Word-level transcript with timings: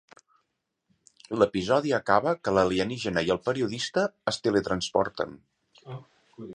L'episodi 1.41 1.93
acaba 1.97 2.33
que 2.47 2.55
l'alienígena 2.59 3.25
i 3.29 3.31
el 3.37 3.41
periodista 3.51 4.09
es 4.33 4.43
teletransporten. 4.49 5.39